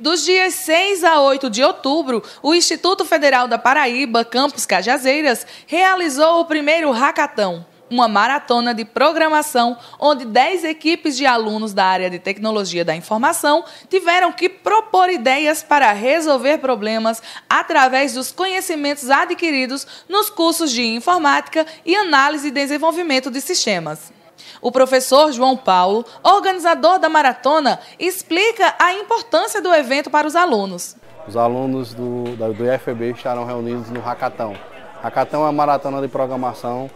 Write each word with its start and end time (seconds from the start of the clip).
Dos 0.00 0.24
dias 0.24 0.54
6 0.54 1.04
a 1.04 1.20
8 1.20 1.50
de 1.50 1.62
outubro, 1.62 2.22
o 2.42 2.54
Instituto 2.54 3.04
Federal 3.04 3.46
da 3.46 3.58
Paraíba, 3.58 4.24
Campus 4.24 4.64
Cajazeiras, 4.64 5.46
realizou 5.66 6.40
o 6.40 6.46
primeiro 6.46 6.90
hackathon, 6.90 7.62
uma 7.90 8.08
maratona 8.08 8.72
de 8.72 8.82
programação 8.82 9.76
onde 9.98 10.24
10 10.24 10.64
equipes 10.64 11.18
de 11.18 11.26
alunos 11.26 11.74
da 11.74 11.84
área 11.84 12.08
de 12.08 12.18
tecnologia 12.18 12.82
da 12.82 12.96
informação 12.96 13.62
tiveram 13.90 14.32
que 14.32 14.48
propor 14.48 15.10
ideias 15.10 15.62
para 15.62 15.92
resolver 15.92 16.56
problemas 16.58 17.22
através 17.46 18.14
dos 18.14 18.32
conhecimentos 18.32 19.10
adquiridos 19.10 19.86
nos 20.08 20.30
cursos 20.30 20.72
de 20.72 20.82
informática 20.82 21.66
e 21.84 21.94
análise 21.94 22.48
e 22.48 22.50
desenvolvimento 22.50 23.30
de 23.30 23.42
sistemas. 23.42 24.18
O 24.60 24.70
professor 24.70 25.32
João 25.32 25.56
Paulo, 25.56 26.04
organizador 26.22 26.98
da 26.98 27.08
maratona, 27.08 27.78
explica 27.98 28.74
a 28.78 28.94
importância 28.94 29.60
do 29.60 29.72
evento 29.74 30.10
para 30.10 30.26
os 30.26 30.36
alunos. 30.36 30.96
Os 31.26 31.36
alunos 31.36 31.94
do, 31.94 32.24
do 32.36 32.64
IFB 32.64 33.12
estarão 33.12 33.44
reunidos 33.44 33.90
no 33.90 34.00
Hackathon. 34.00 34.56
Hackathon 35.02 35.36
é 35.36 35.40
uma 35.40 35.52
maratona 35.52 36.00
de 36.00 36.08
programação 36.08 36.90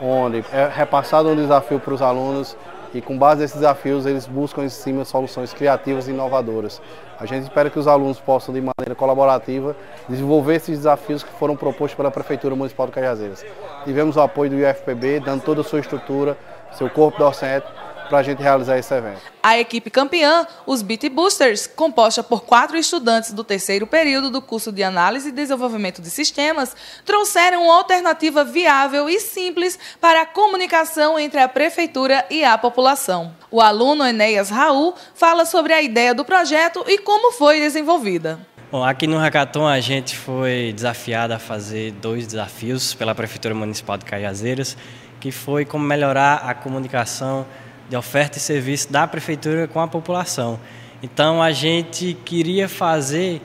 onde 0.00 0.44
é 0.52 0.68
repassado 0.68 1.28
um 1.28 1.36
desafio 1.36 1.80
para 1.80 1.94
os 1.94 2.02
alunos 2.02 2.56
e 2.94 3.00
com 3.00 3.18
base 3.18 3.42
nesses 3.42 3.56
desafios 3.56 4.06
eles 4.06 4.26
buscam 4.26 4.64
em 4.64 4.68
cima 4.68 5.04
soluções 5.04 5.52
criativas 5.52 6.08
e 6.08 6.10
inovadoras. 6.10 6.80
A 7.18 7.26
gente 7.26 7.42
espera 7.42 7.68
que 7.68 7.78
os 7.78 7.86
alunos 7.86 8.20
possam, 8.20 8.54
de 8.54 8.60
maneira 8.60 8.94
colaborativa, 8.94 9.74
desenvolver 10.08 10.56
esses 10.56 10.78
desafios 10.78 11.22
que 11.22 11.32
foram 11.32 11.56
propostos 11.56 11.94
pela 11.96 12.10
Prefeitura 12.10 12.54
Municipal 12.54 12.86
de 12.86 12.92
Cajazeiras. 12.92 13.44
Tivemos 13.84 14.16
o 14.16 14.20
apoio 14.20 14.50
do 14.50 14.56
IFPB, 14.56 15.20
dando 15.20 15.42
toda 15.42 15.62
a 15.62 15.64
sua 15.64 15.80
estrutura, 15.80 16.36
seu 16.72 16.88
corpo 16.88 17.18
docente, 17.18 17.66
para 18.08 18.18
a 18.18 18.22
gente 18.22 18.42
realizar 18.42 18.78
esse 18.78 18.92
evento. 18.94 19.20
A 19.42 19.58
equipe 19.58 19.90
campeã, 19.90 20.46
os 20.66 20.82
Beat 20.82 21.08
Boosters, 21.08 21.66
composta 21.66 22.22
por 22.22 22.42
quatro 22.42 22.76
estudantes 22.76 23.32
do 23.32 23.44
terceiro 23.44 23.86
período 23.86 24.30
do 24.30 24.42
curso 24.42 24.72
de 24.72 24.82
Análise 24.82 25.28
e 25.28 25.32
Desenvolvimento 25.32 26.02
de 26.02 26.10
Sistemas, 26.10 26.74
trouxeram 27.04 27.64
uma 27.64 27.76
alternativa 27.76 28.44
viável 28.44 29.08
e 29.08 29.20
simples 29.20 29.78
para 30.00 30.22
a 30.22 30.26
comunicação 30.26 31.18
entre 31.18 31.40
a 31.40 31.48
prefeitura 31.48 32.24
e 32.30 32.44
a 32.44 32.56
população. 32.58 33.32
O 33.50 33.60
aluno 33.60 34.04
Enéas 34.04 34.50
Raul 34.50 34.94
fala 35.14 35.44
sobre 35.44 35.72
a 35.72 35.82
ideia 35.82 36.14
do 36.14 36.24
projeto 36.24 36.84
e 36.86 36.98
como 36.98 37.32
foi 37.32 37.60
desenvolvida. 37.60 38.38
Bom, 38.70 38.84
aqui 38.84 39.06
no 39.06 39.16
Hackathon 39.16 39.66
a 39.66 39.80
gente 39.80 40.14
foi 40.14 40.74
desafiado 40.74 41.32
a 41.32 41.38
fazer 41.38 41.92
dois 41.92 42.26
desafios 42.26 42.92
pela 42.92 43.14
Prefeitura 43.14 43.54
Municipal 43.54 43.96
de 43.96 44.04
Cajazeiras, 44.04 44.76
que 45.18 45.32
foi 45.32 45.64
como 45.64 45.84
melhorar 45.84 46.42
a 46.46 46.52
comunicação 46.52 47.46
de 47.88 47.96
oferta 47.96 48.38
e 48.38 48.40
serviço 48.40 48.92
da 48.92 49.06
prefeitura 49.06 49.66
com 49.66 49.80
a 49.80 49.88
população. 49.88 50.58
Então 51.02 51.42
a 51.42 51.52
gente 51.52 52.16
queria 52.24 52.68
fazer 52.68 53.40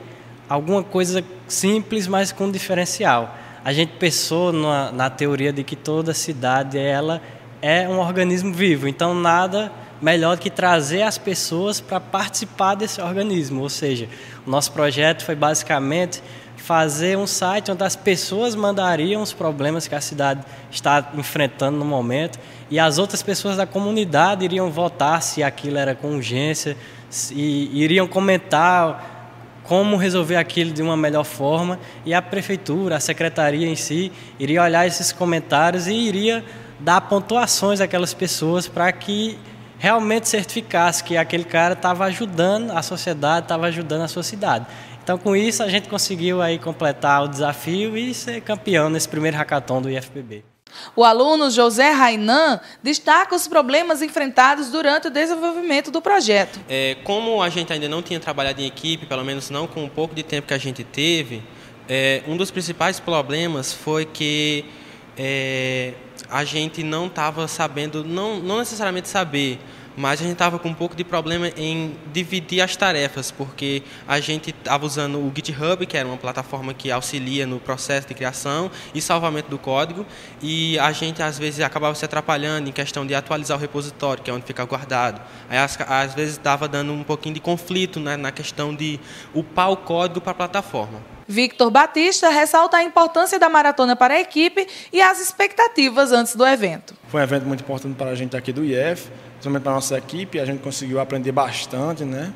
alguma 0.48 0.82
coisa 0.82 1.24
simples, 1.46 2.06
mas 2.06 2.32
com 2.32 2.50
diferencial. 2.50 3.34
A 3.64 3.72
gente 3.72 3.92
pensou 3.92 4.52
na, 4.52 4.92
na 4.92 5.10
teoria 5.10 5.52
de 5.52 5.62
que 5.62 5.76
toda 5.76 6.12
cidade 6.12 6.78
ela 6.78 7.22
é 7.62 7.88
um 7.88 7.98
organismo 7.98 8.52
vivo, 8.52 8.86
então 8.86 9.14
nada 9.14 9.72
melhor 10.04 10.36
do 10.36 10.42
que 10.42 10.50
trazer 10.50 11.00
as 11.00 11.16
pessoas 11.16 11.80
para 11.80 11.98
participar 11.98 12.74
desse 12.74 13.00
organismo. 13.00 13.62
Ou 13.62 13.70
seja, 13.70 14.06
o 14.46 14.50
nosso 14.50 14.70
projeto 14.72 15.24
foi 15.24 15.34
basicamente 15.34 16.22
fazer 16.58 17.16
um 17.16 17.26
site 17.26 17.70
onde 17.70 17.82
as 17.82 17.96
pessoas 17.96 18.54
mandariam 18.54 19.22
os 19.22 19.32
problemas 19.32 19.88
que 19.88 19.94
a 19.94 20.00
cidade 20.02 20.44
está 20.70 21.10
enfrentando 21.14 21.78
no 21.78 21.86
momento 21.86 22.38
e 22.70 22.78
as 22.78 22.98
outras 22.98 23.22
pessoas 23.22 23.56
da 23.56 23.66
comunidade 23.66 24.44
iriam 24.44 24.70
votar 24.70 25.22
se 25.22 25.42
aquilo 25.42 25.78
era 25.78 25.94
com 25.94 26.16
urgência 26.16 26.76
e 27.32 27.82
iriam 27.82 28.06
comentar 28.06 29.12
como 29.62 29.96
resolver 29.96 30.36
aquilo 30.36 30.70
de 30.70 30.82
uma 30.82 30.96
melhor 30.96 31.24
forma 31.24 31.78
e 32.04 32.12
a 32.12 32.20
prefeitura, 32.20 32.96
a 32.96 33.00
secretaria 33.00 33.66
em 33.66 33.76
si, 33.76 34.12
iria 34.38 34.62
olhar 34.62 34.86
esses 34.86 35.12
comentários 35.12 35.86
e 35.86 35.94
iria 35.94 36.44
dar 36.78 37.00
pontuações 37.02 37.80
àquelas 37.80 38.12
pessoas 38.12 38.68
para 38.68 38.92
que 38.92 39.38
realmente 39.78 40.28
certificasse 40.28 41.02
que 41.02 41.16
aquele 41.16 41.44
cara 41.44 41.74
estava 41.74 42.04
ajudando 42.04 42.70
a 42.70 42.82
sociedade, 42.82 43.46
estava 43.46 43.66
ajudando 43.66 44.02
a 44.02 44.08
sua 44.08 44.22
cidade. 44.22 44.66
Então, 45.02 45.18
com 45.18 45.36
isso, 45.36 45.62
a 45.62 45.68
gente 45.68 45.88
conseguiu 45.88 46.40
aí 46.40 46.58
completar 46.58 47.24
o 47.24 47.28
desafio 47.28 47.96
e 47.96 48.14
ser 48.14 48.40
campeão 48.40 48.88
nesse 48.88 49.08
primeiro 49.08 49.36
hackathon 49.36 49.82
do 49.82 49.90
IFPB. 49.90 50.44
O 50.96 51.04
aluno 51.04 51.50
José 51.50 51.90
Rainan 51.90 52.60
destaca 52.82 53.34
os 53.34 53.46
problemas 53.46 54.02
enfrentados 54.02 54.70
durante 54.70 55.08
o 55.08 55.10
desenvolvimento 55.10 55.90
do 55.90 56.00
projeto. 56.00 56.58
É, 56.68 56.96
como 57.04 57.42
a 57.42 57.48
gente 57.48 57.72
ainda 57.72 57.88
não 57.88 58.02
tinha 58.02 58.18
trabalhado 58.18 58.60
em 58.60 58.66
equipe, 58.66 59.06
pelo 59.06 59.24
menos 59.24 59.50
não 59.50 59.66
com 59.66 59.84
o 59.84 59.90
pouco 59.90 60.14
de 60.14 60.22
tempo 60.22 60.48
que 60.48 60.54
a 60.54 60.58
gente 60.58 60.82
teve, 60.82 61.42
é, 61.88 62.22
um 62.26 62.36
dos 62.36 62.50
principais 62.50 62.98
problemas 62.98 63.72
foi 63.72 64.04
que 64.04 64.64
é, 65.16 65.94
a 66.30 66.44
gente 66.44 66.82
não 66.82 67.06
estava 67.06 67.46
sabendo, 67.48 68.04
não, 68.04 68.40
não 68.40 68.58
necessariamente 68.58 69.08
saber, 69.08 69.58
mas 69.96 70.20
a 70.20 70.24
gente 70.24 70.32
estava 70.32 70.58
com 70.58 70.68
um 70.68 70.74
pouco 70.74 70.96
de 70.96 71.04
problema 71.04 71.48
em 71.56 71.96
dividir 72.12 72.60
as 72.60 72.74
tarefas, 72.74 73.30
porque 73.30 73.82
a 74.08 74.18
gente 74.18 74.50
estava 74.50 74.84
usando 74.84 75.18
o 75.18 75.32
GitHub, 75.34 75.86
que 75.86 75.96
era 75.96 76.06
uma 76.06 76.16
plataforma 76.16 76.74
que 76.74 76.90
auxilia 76.90 77.46
no 77.46 77.60
processo 77.60 78.08
de 78.08 78.14
criação 78.14 78.70
e 78.94 79.00
salvamento 79.00 79.48
do 79.48 79.58
código, 79.58 80.04
e 80.42 80.78
a 80.78 80.90
gente 80.90 81.22
às 81.22 81.38
vezes 81.38 81.60
acabava 81.60 81.94
se 81.94 82.04
atrapalhando 82.04 82.68
em 82.68 82.72
questão 82.72 83.06
de 83.06 83.14
atualizar 83.14 83.56
o 83.56 83.60
repositório, 83.60 84.22
que 84.22 84.30
é 84.30 84.34
onde 84.34 84.44
fica 84.44 84.64
guardado. 84.64 85.20
Aí 85.48 85.58
às, 85.58 85.78
às 85.80 86.14
vezes 86.14 86.34
estava 86.34 86.66
dando 86.66 86.92
um 86.92 87.04
pouquinho 87.04 87.34
de 87.34 87.40
conflito 87.40 88.00
né, 88.00 88.16
na 88.16 88.32
questão 88.32 88.74
de 88.74 88.98
upar 89.32 89.70
o 89.70 89.76
código 89.76 90.20
para 90.20 90.32
a 90.32 90.34
plataforma. 90.34 91.13
Victor 91.26 91.70
Batista 91.70 92.28
ressalta 92.28 92.76
a 92.76 92.84
importância 92.84 93.38
da 93.38 93.48
maratona 93.48 93.96
para 93.96 94.14
a 94.14 94.20
equipe 94.20 94.66
e 94.92 95.00
as 95.00 95.20
expectativas 95.20 96.12
antes 96.12 96.36
do 96.36 96.46
evento. 96.46 96.94
Foi 97.08 97.20
um 97.20 97.24
evento 97.24 97.46
muito 97.46 97.60
importante 97.60 97.94
para 97.94 98.10
a 98.10 98.14
gente 98.14 98.36
aqui 98.36 98.52
do 98.52 98.64
IF, 98.64 99.08
principalmente 99.32 99.62
para 99.62 99.72
a 99.72 99.74
nossa 99.74 99.98
equipe, 99.98 100.38
a 100.38 100.44
gente 100.44 100.60
conseguiu 100.60 101.00
aprender 101.00 101.32
bastante, 101.32 102.04
né? 102.04 102.32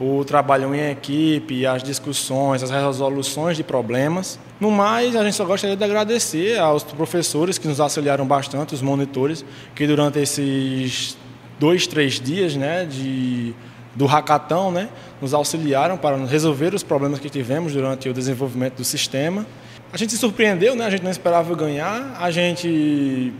O 0.00 0.24
trabalho 0.24 0.72
em 0.72 0.90
equipe, 0.90 1.66
as 1.66 1.82
discussões, 1.82 2.62
as 2.62 2.70
resoluções 2.70 3.56
de 3.56 3.64
problemas. 3.64 4.38
No 4.60 4.70
mais, 4.70 5.16
a 5.16 5.24
gente 5.24 5.34
só 5.34 5.44
gostaria 5.44 5.76
de 5.76 5.84
agradecer 5.84 6.56
aos 6.58 6.84
professores 6.84 7.58
que 7.58 7.66
nos 7.66 7.80
auxiliaram 7.80 8.24
bastante, 8.24 8.74
os 8.74 8.82
monitores, 8.82 9.44
que 9.74 9.86
durante 9.88 10.20
esses 10.20 11.18
dois, 11.58 11.88
três 11.88 12.20
dias 12.20 12.54
né, 12.54 12.84
de 12.84 13.54
do 13.98 14.06
hackathon, 14.06 14.70
né, 14.70 14.88
nos 15.20 15.34
auxiliaram 15.34 15.96
para 15.96 16.16
resolver 16.24 16.72
os 16.72 16.84
problemas 16.84 17.18
que 17.18 17.28
tivemos 17.28 17.72
durante 17.72 18.08
o 18.08 18.14
desenvolvimento 18.14 18.76
do 18.76 18.84
sistema. 18.84 19.44
A 19.92 19.96
gente 19.96 20.12
se 20.12 20.18
surpreendeu, 20.18 20.76
né, 20.76 20.86
a 20.86 20.90
gente 20.90 21.02
não 21.02 21.10
esperava 21.10 21.52
ganhar, 21.56 22.16
a 22.16 22.30
gente 22.30 23.32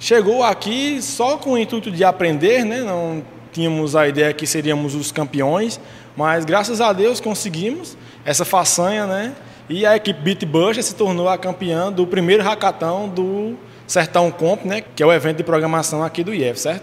chegou 0.00 0.42
aqui 0.42 1.02
só 1.02 1.36
com 1.36 1.52
o 1.52 1.58
intuito 1.58 1.90
de 1.90 2.02
aprender, 2.02 2.64
né, 2.64 2.80
não 2.80 3.22
tínhamos 3.52 3.94
a 3.94 4.08
ideia 4.08 4.32
que 4.32 4.46
seríamos 4.46 4.94
os 4.94 5.12
campeões, 5.12 5.78
mas 6.16 6.46
graças 6.46 6.80
a 6.80 6.90
Deus 6.90 7.20
conseguimos 7.20 7.94
essa 8.24 8.44
façanha, 8.46 9.06
né, 9.06 9.34
e 9.68 9.84
a 9.84 9.94
equipe 9.96 10.18
Bitbuster 10.18 10.82
se 10.82 10.94
tornou 10.94 11.28
a 11.28 11.36
campeã 11.36 11.92
do 11.92 12.06
primeiro 12.06 12.42
hackathon 12.42 13.06
do 13.06 13.54
Sertão 13.86 14.30
Comp, 14.30 14.64
né, 14.64 14.82
que 14.96 15.02
é 15.02 15.06
o 15.06 15.12
evento 15.12 15.36
de 15.36 15.44
programação 15.44 16.02
aqui 16.02 16.24
do 16.24 16.32
IEF, 16.32 16.58
certo? 16.58 16.72